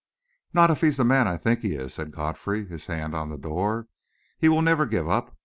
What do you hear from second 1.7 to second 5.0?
is," said Godfrey, his hand on the door. "He will never